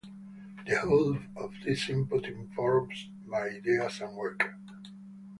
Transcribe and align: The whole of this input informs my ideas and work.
The 0.65 0.79
whole 0.79 1.19
of 1.35 1.53
this 1.63 1.87
input 1.87 2.25
informs 2.25 3.11
my 3.27 3.41
ideas 3.41 4.01
and 4.01 4.15
work. 4.17 4.49